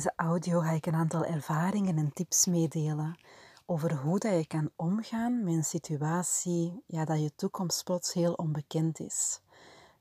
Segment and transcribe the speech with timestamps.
[0.00, 3.18] deze audio ga ik een aantal ervaringen en tips meedelen
[3.66, 8.32] over hoe dat je kan omgaan met een situatie ja, dat je toekomst plots heel
[8.32, 9.40] onbekend is.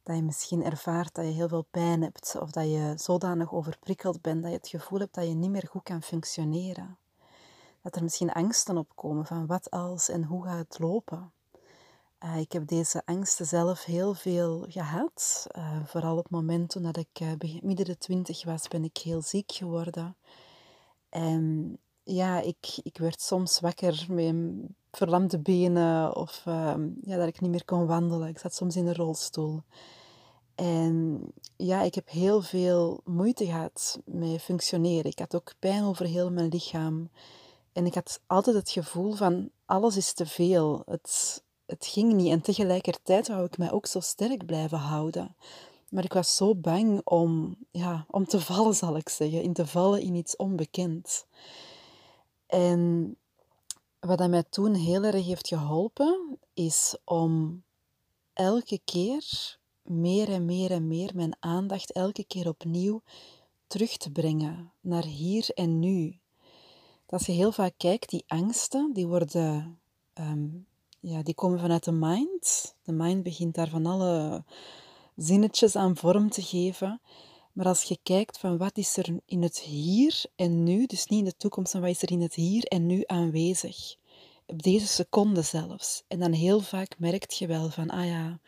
[0.04, 4.21] Dat je misschien ervaart dat je heel veel pijn hebt of dat je zodanig overprikkeld
[4.21, 6.97] bent dat je het gevoel hebt dat je niet meer goed kan functioneren.
[7.81, 11.31] Dat er misschien angsten opkomen van wat als en hoe gaat het lopen.
[12.23, 15.48] Uh, ik heb deze angsten zelf heel veel gehad.
[15.58, 18.98] Uh, vooral op het moment toen dat ik uh, midden de twintig was, ben ik
[18.98, 20.16] heel ziek geworden.
[21.09, 24.36] En ja, ik, ik werd soms wakker met
[24.92, 28.28] verlamde benen of ehm, ja, dat ik niet meer kon wandelen.
[28.28, 29.62] Ik zat soms in een rolstoel.
[30.56, 31.22] En
[31.56, 35.12] ja, ik heb heel veel moeite gehad met functioneren.
[35.12, 37.09] Ik had ook pijn over heel mijn lichaam.
[37.73, 40.84] En ik had altijd het gevoel van alles is te veel.
[40.86, 42.32] Het, het ging niet.
[42.32, 45.36] En tegelijkertijd wou ik mij ook zo sterk blijven houden.
[45.89, 49.42] Maar ik was zo bang om, ja, om te vallen, zal ik zeggen.
[49.42, 51.26] In te vallen in iets onbekend.
[52.45, 53.16] En
[54.00, 57.64] wat dat mij toen heel erg heeft geholpen, is om
[58.33, 63.02] elke keer meer en meer en meer mijn aandacht elke keer opnieuw
[63.67, 66.20] terug te brengen naar hier en nu.
[67.06, 69.80] Dat als je heel vaak kijkt, die angsten, die worden
[70.14, 70.48] ehm,
[71.00, 72.75] ja, die komen vanuit de mind.
[72.83, 74.44] De mind begint daar van alle
[75.16, 77.02] zinnetjes aan vorm te geven.
[77.53, 81.20] Maar als je kijkt van wat is er in het hier en nu, dus niet
[81.20, 83.95] in de toekomst, maar wat is er in het hier en nu aanwezig,
[84.45, 86.03] op deze seconde zelfs.
[86.08, 88.39] En dan heel vaak merkt je wel van, ah ja,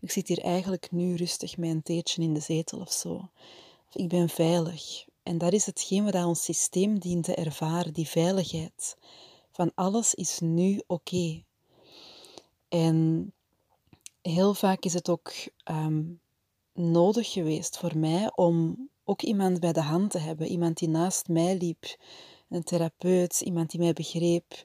[0.00, 3.30] ik zit hier eigenlijk nu rustig met een theetje in de zetel of zo.
[3.88, 5.04] Of ik ben veilig.
[5.22, 8.96] En dat is hetgeen wat ons systeem dient te ervaren, die veiligheid.
[9.50, 11.42] Van alles is nu oké.
[12.70, 13.32] En
[14.22, 15.32] heel vaak is het ook
[15.64, 16.02] ehm,
[16.72, 20.46] nodig geweest voor mij om ook iemand bij de hand te hebben.
[20.46, 21.96] Iemand die naast mij liep,
[22.48, 24.64] een therapeut, iemand die mij begreep.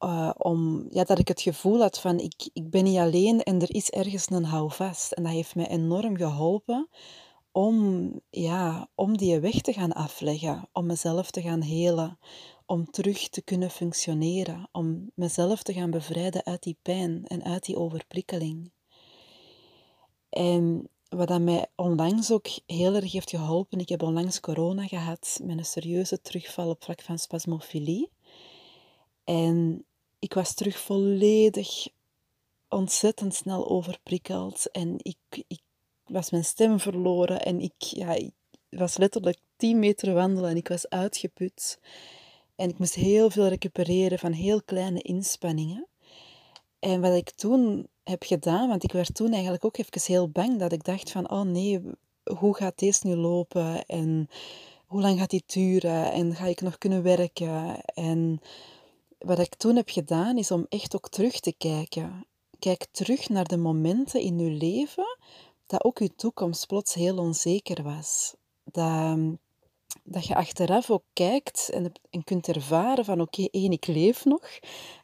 [0.00, 3.60] Uh, om, ja, dat ik het gevoel had van ik, ik ben niet alleen en
[3.60, 5.12] er is ergens een houvast.
[5.12, 6.88] En dat heeft mij enorm geholpen
[7.52, 12.18] om, ja, om die weg te gaan afleggen, om mezelf te gaan helen,
[12.68, 17.64] om terug te kunnen functioneren, om mezelf te gaan bevrijden uit die pijn en uit
[17.64, 18.70] die overprikkeling.
[20.28, 25.40] En wat dat mij onlangs ook heel erg heeft geholpen, ik heb onlangs corona gehad
[25.42, 28.10] met een serieuze terugval op vlak van spasmofilie.
[29.24, 29.84] En
[30.18, 31.86] ik was terug volledig
[32.68, 35.60] ontzettend snel overprikkeld en ik, ik
[36.04, 38.32] was mijn stem verloren en ik, ja, ik
[38.68, 41.78] was letterlijk 10 meter wandelen en ik was uitgeput.
[42.58, 45.86] En ik moest heel veel recupereren van heel kleine inspanningen.
[46.78, 50.58] En wat ik toen heb gedaan, want ik werd toen eigenlijk ook even heel bang,
[50.58, 51.80] dat ik dacht van, oh nee,
[52.38, 53.86] hoe gaat deze nu lopen?
[53.86, 54.28] En
[54.86, 56.12] hoe lang gaat die duren?
[56.12, 57.80] En ga ik nog kunnen werken?
[57.84, 58.40] En
[59.18, 62.26] wat ik toen heb gedaan, is om echt ook terug te kijken.
[62.58, 65.18] Kijk terug naar de momenten in uw leven
[65.66, 68.34] dat ook uw toekomst plots heel onzeker was.
[68.64, 69.18] Dat
[70.10, 74.58] dat je achteraf ook kijkt en, en kunt ervaren van oké, één, ik leef nog.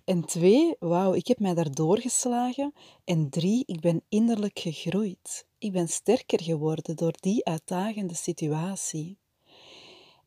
[0.04, 2.72] En twee, wauw, ik heb mij daar doorgeslagen.
[3.04, 5.46] En drie, ik ben innerlijk gegroeid.
[5.58, 9.18] Ik ben sterker geworden door die uitdagende situatie.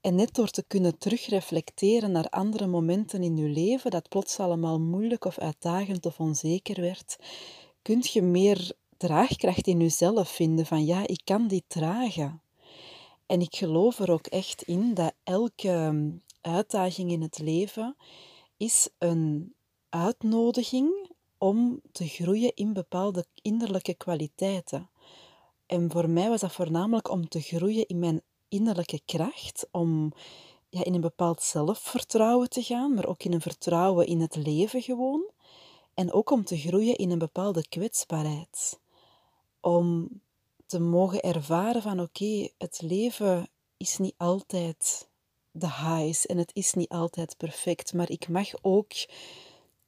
[0.01, 4.79] En net door te kunnen terugreflecteren naar andere momenten in je leven, dat plots allemaal
[4.79, 7.17] moeilijk of uitdagend of onzeker werd,
[7.81, 12.41] kun je meer draagkracht in jezelf vinden van ja, ik kan dit dragen.
[13.27, 16.09] En ik geloof er ook echt in dat elke ehm,
[16.41, 17.95] uitdaging in het leven
[18.57, 19.55] is een
[19.89, 24.89] uitnodiging om te groeien in bepaalde innerlijke kwaliteiten.
[25.65, 30.13] En voor mij was dat voornamelijk om te groeien in mijn innerlijke kracht, om
[30.69, 34.81] ja, in een bepaald zelfvertrouwen te gaan, maar ook in een vertrouwen in het leven
[34.81, 35.29] gewoon.
[35.93, 38.79] En ook om te groeien in een bepaalde kwetsbaarheid.
[39.61, 40.09] Om
[40.67, 45.07] te mogen ervaren van oké, het leven is niet altijd
[45.51, 48.93] de highs en het is niet altijd perfect, maar ik mag ook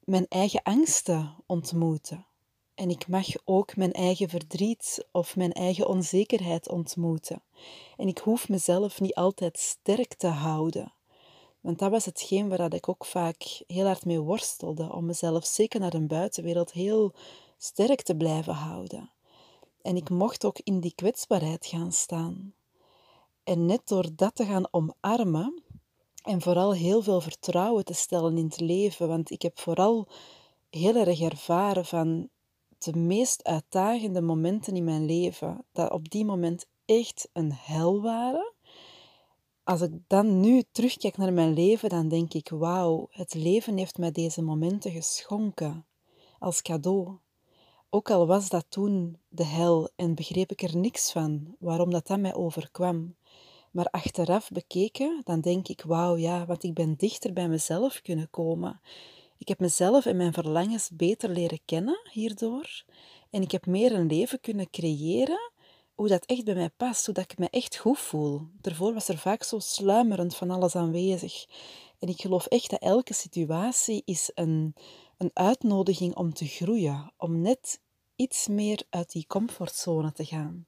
[0.04, 2.26] mijn eigen angsten ontmoeten.
[2.76, 7.42] En ik mag ook mijn eigen verdriet of mijn eigen onzekerheid ontmoeten.
[7.98, 10.94] En ik hoef mezelf niet altijd sterk te houden.
[11.62, 15.80] Want dat was hetgeen waar ik ook vaak heel hard mee worstelde, om mezelf zeker
[15.80, 17.14] naar de buitenwereld heel
[17.58, 19.10] sterk te blijven houden.
[19.82, 22.54] En ik mocht ook in die kwetsbaarheid gaan staan.
[23.44, 25.64] En net door dat te gaan omarmen
[26.24, 30.08] en vooral heel veel vertrouwen te stellen in het leven, want ik heb vooral
[30.70, 32.30] heel erg ervaren van
[32.78, 38.54] de meest uitdagende momenten in mijn leven, dat op die moment echt een hel waren,
[39.70, 43.98] als ik dan nu terugkijk naar mijn leven, dan denk ik, wauw, het leven heeft
[43.98, 45.86] mij deze momenten geschonken
[46.40, 47.18] als cadeau.
[47.92, 52.08] Ook al was dat toen de hel en begreep ik er niks van, waarom dat,
[52.08, 53.16] dat mij overkwam.
[53.72, 58.30] Maar achteraf bekeken, dan denk ik, wauw, ja, want ik ben dichter bij mezelf kunnen
[58.30, 58.82] komen.
[59.38, 62.84] Ik heb mezelf en mijn verlangens beter leren kennen hierdoor.
[63.30, 65.52] En ik heb meer een leven kunnen creëren
[65.96, 68.42] hoe dat echt bij mij past, hoe dat ik me echt goed voel.
[68.62, 71.46] Daarvoor was er vaak zo sluimerend van alles aanwezig.
[72.00, 74.74] En ik geloof echt dat elke situatie is een,
[75.20, 77.80] een uitnodiging om te groeien, om net
[78.16, 80.68] iets meer uit die comfortzone te gaan.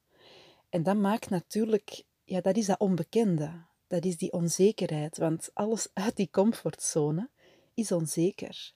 [0.68, 3.64] En dat maakt natuurlijk, ja, dat is dat onbekende.
[3.86, 7.28] Dat is die onzekerheid, want alles uit die comfortzone
[7.74, 8.72] is onzeker.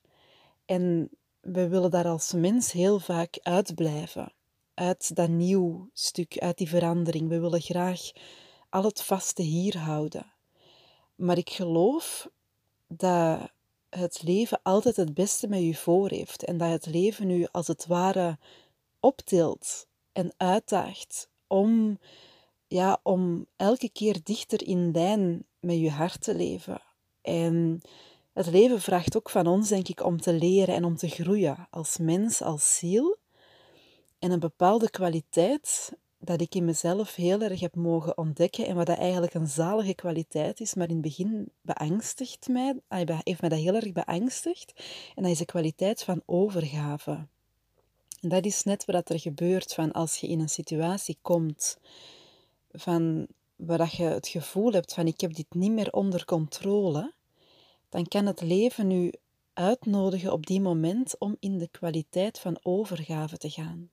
[0.64, 4.32] En we willen daar als mens heel vaak uitblijven
[4.74, 7.28] uit dat nieuw stuk, uit die verandering.
[7.28, 8.00] We willen graag
[8.68, 10.32] al het vaste hier houden.
[11.14, 12.28] Maar ik geloof
[12.86, 13.50] dat
[13.96, 17.66] het leven altijd het beste met u voor heeft en dat het leven u als
[17.66, 18.38] het ware
[19.00, 21.98] optilt en uitdaagt om,
[22.66, 26.80] ja, om elke keer dichter in lijn met je hart te leven.
[27.22, 27.80] En
[28.32, 31.66] het leven vraagt ook van ons, denk ik, om te leren en om te groeien
[31.70, 33.16] als mens, als ziel.
[34.18, 35.92] En een bepaalde kwaliteit
[36.26, 39.94] dat ik in mezelf heel erg heb mogen ontdekken en wat dat eigenlijk een zalige
[39.94, 44.72] kwaliteit is, maar in het begin beangstigt mij, heeft mij dat heel erg beangstigd.
[45.14, 47.26] En dat is de kwaliteit van overgave.
[48.20, 51.78] En dat is net wat er gebeurt van als je in een situatie komt
[52.72, 53.26] van
[53.56, 57.12] waar je het gevoel hebt van ik heb dit niet meer onder controle,
[57.88, 59.12] dan kan het leven u
[59.52, 63.90] uitnodigen op die moment om in de kwaliteit van overgave te gaan.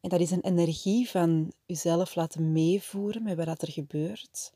[0.00, 4.52] En dat is een energie van jezelf laten meevoeren met wat er gebeurt.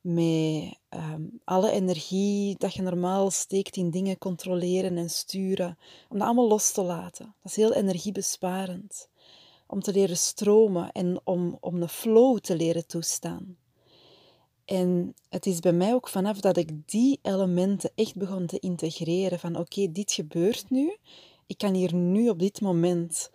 [0.00, 5.78] Met ehm, alle energie dat je normaal steekt in dingen controleren en sturen.
[6.08, 7.34] Om dat allemaal los te laten.
[7.42, 9.08] Dat is heel energiebesparend.
[9.66, 13.56] Om te leren stromen en om, om een flow te leren toestaan.
[14.64, 19.38] En het is bij mij ook vanaf dat ik die elementen echt begon te integreren.
[19.38, 20.96] Van oké, dit gebeurt nu.
[21.46, 23.30] Ik kan hier nu op dit moment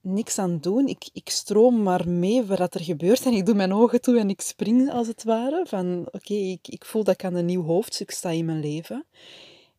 [0.00, 0.88] niks aan doen.
[0.88, 4.30] Ik, ik stroom maar mee wat er gebeurt en ik doe mijn ogen toe en
[4.30, 5.66] ik spring als het ware.
[5.66, 9.06] Van oké, ik, ik voel dat ik aan een nieuw hoofdstuk sta in mijn leven.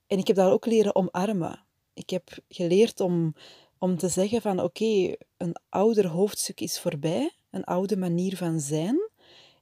[0.07, 1.65] En ik heb dat ook leren omarmen.
[1.93, 3.35] Ik heb geleerd om,
[3.77, 9.09] om te zeggen van oké, een ouder hoofdstuk is voorbij, een oude manier van zijn.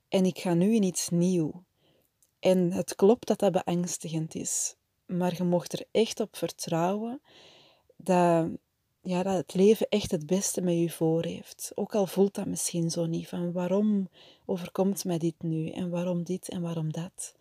[0.07, 1.63] En ik ga nu in iets nieuw.
[2.39, 4.75] En het klopt dat dat beangstigend is.
[5.05, 7.21] Maar je mocht er echt op vertrouwen
[7.95, 8.49] dat
[9.09, 11.71] ja, dat het leven echt het beste met je voor heeft.
[11.75, 14.09] Ook al voelt dat misschien zo niet, van waarom
[14.45, 17.33] overkomt mij dit nu en waarom dit en waarom dat.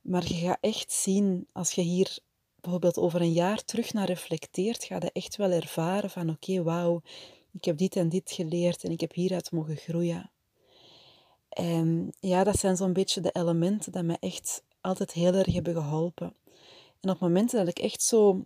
[0.00, 2.18] Maar je gaat echt zien, als je hier
[2.60, 7.02] bijvoorbeeld over een jaar terug naar reflecteert, ga je echt wel ervaren van oké, wauw,
[7.52, 10.30] ik heb dit en dit geleerd en ik heb hieruit mogen groeien.
[11.48, 15.74] En ja, dat zijn zo'n beetje de elementen die mij echt altijd heel erg hebben
[15.74, 16.34] geholpen.
[17.00, 18.44] En op momenten dat ik echt zo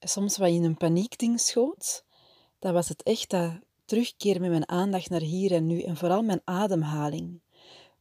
[0.00, 2.04] soms wat in een paniekding schoot,
[2.58, 3.52] dan was het echt dat
[3.84, 7.40] terugkeren met mijn aandacht naar hier en nu en vooral mijn ademhaling.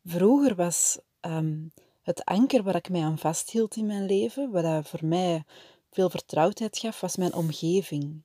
[0.05, 1.57] Vroeger was ehm,
[2.01, 5.43] het anker waar ik mij aan vasthield in mijn leven, wat voor mij
[5.91, 8.21] veel vertrouwdheid gaf, was mijn omgeving.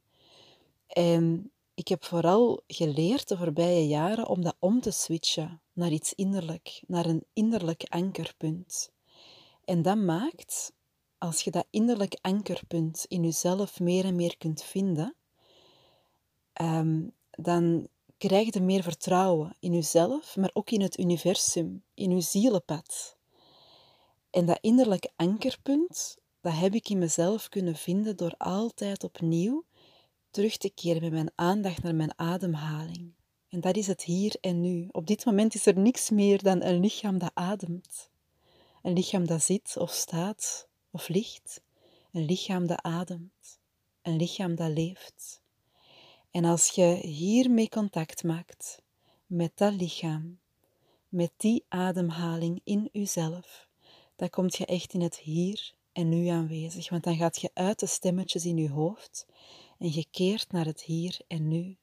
[0.86, 6.14] En ik heb vooral geleerd de voorbije jaren om dat om te switchen naar iets
[6.14, 8.90] innerlijk, naar een innerlijk ankerpunt.
[9.64, 10.72] En dat maakt
[11.22, 15.14] als je dat innerlijk ankerpunt in jezelf meer en meer kunt vinden,
[16.60, 17.88] um, dan
[18.18, 23.16] krijg je meer vertrouwen in jezelf, maar ook in het universum, in je zielenpad.
[24.30, 29.64] En dat innerlijke ankerpunt, dat heb ik in mezelf kunnen vinden door altijd opnieuw
[30.30, 33.14] terug te keren met mijn aandacht naar mijn ademhaling.
[33.48, 34.88] En dat is het hier en nu.
[34.90, 38.10] Op dit moment is er niks meer dan een lichaam dat ademt.
[38.82, 41.62] Een lichaam dat zit of staat of licht,
[42.12, 43.58] een lichaam dat ademt,
[44.02, 45.42] een lichaam dat leeft.
[46.30, 48.82] En als je hiermee contact maakt,
[49.26, 50.38] met dat lichaam,
[51.08, 53.68] met die ademhaling in jezelf,
[54.16, 56.88] dan kom je echt in het hier en nu aanwezig.
[56.88, 59.26] Want dan gaat je uit de stemmetjes in je hoofd
[59.78, 61.76] en je keert naar het hier en nu.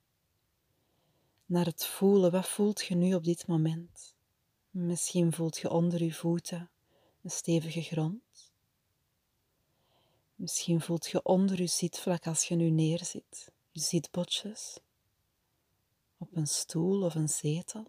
[1.46, 2.32] Naar het voelen.
[2.32, 4.16] Wat voelt je nu op dit moment?
[4.70, 6.70] Misschien voelt je onder je voeten
[7.24, 8.22] een stevige grond.
[10.40, 14.80] Misschien voelt je onder je zitvlak als je nu neerzit, je zitbotjes,
[16.18, 17.86] op een stoel of een zetel.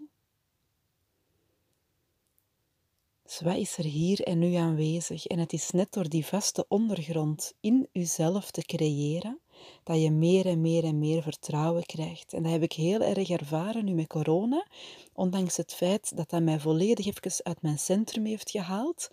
[3.22, 5.26] Dus wat is er hier en nu aanwezig?
[5.26, 9.40] En het is net door die vaste ondergrond in uzelf te creëren,
[9.84, 12.32] dat je meer en meer en meer vertrouwen krijgt.
[12.32, 14.66] En dat heb ik heel erg ervaren nu met corona,
[15.12, 19.08] ondanks het feit dat dat mij volledig even uit mijn centrum heeft gehaald,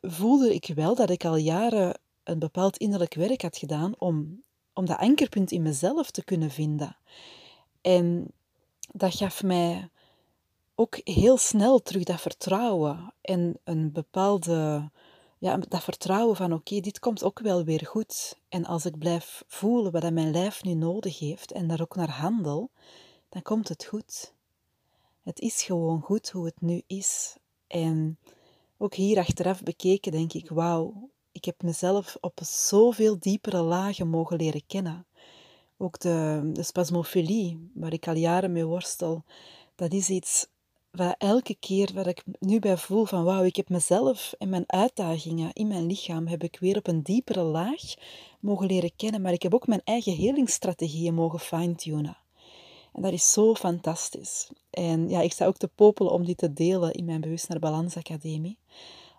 [0.00, 4.86] voelde ik wel dat ik al jaren een bepaald innerlijk werk had gedaan om, om
[4.86, 6.96] dat ankerpunt in mezelf te kunnen vinden.
[7.80, 8.32] En
[8.92, 9.88] dat gaf mij
[10.74, 14.90] ook heel snel terug dat vertrouwen en een bepaalde,
[15.38, 18.38] ja, dat vertrouwen van oké, dit komt ook wel weer goed.
[18.48, 22.10] En als ik blijf voelen wat mijn lijf nu nodig heeft en daar ook naar
[22.10, 22.70] handel,
[23.28, 24.32] dan komt het goed.
[25.22, 27.36] Het is gewoon goed hoe het nu is.
[27.66, 28.18] En
[28.78, 34.36] ook hier achteraf bekeken denk ik, wauw, ik heb mezelf op zoveel diepere lagen mogen
[34.36, 35.06] leren kennen.
[35.76, 39.24] Ook de, de spasmofilie, waar ik al jaren mee worstel,
[39.74, 40.46] dat is iets
[40.90, 44.64] waar elke keer waar ik nu bij voel van wauw, ik heb mezelf en mijn
[44.66, 47.80] uitdagingen in mijn lichaam heb ik weer op een diepere laag
[48.40, 52.16] mogen leren kennen, maar ik heb ook mijn eigen helingsstrategieën mogen fine-tunen.
[52.92, 54.50] En dat is zo fantastisch.
[54.70, 57.58] En ja, ik sta ook te popelen om dit te delen in mijn Bewust naar
[57.58, 58.58] Balans Academie.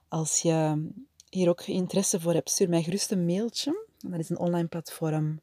[0.08, 0.88] Als je
[1.34, 3.86] hier ook interesse voor hebt, stuur mij gerust een mailtje.
[3.98, 5.40] Dat is een online platform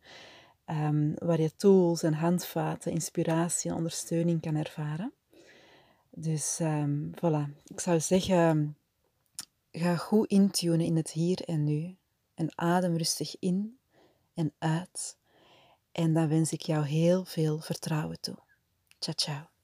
[0.67, 5.13] um, waar je tools en handvaten, inspiratie en ondersteuning kan ervaren.
[6.11, 8.77] Dus um, voilà, ik zou zeggen,
[9.73, 11.97] ga goed intunen in het hier en nu.
[12.35, 13.79] En adem rustig in
[14.35, 15.17] en uit.
[15.93, 18.37] En dan wens ik jou heel veel vertrouwen toe.
[18.99, 19.60] Ciao, ciao.